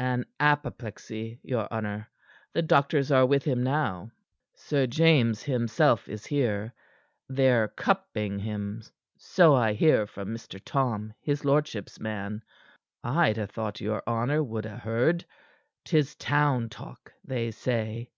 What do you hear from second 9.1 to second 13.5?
so I hear from Mr. Tom, his lordship's man. I'd ha'